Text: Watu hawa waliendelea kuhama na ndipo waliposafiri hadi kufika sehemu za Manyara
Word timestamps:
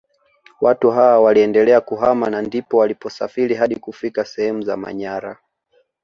Watu 0.61 0.91
hawa 0.91 1.19
waliendelea 1.21 1.81
kuhama 1.81 2.29
na 2.29 2.41
ndipo 2.41 2.77
waliposafiri 2.77 3.55
hadi 3.55 3.75
kufika 3.75 4.25
sehemu 4.25 4.61
za 4.61 4.77
Manyara 4.77 5.37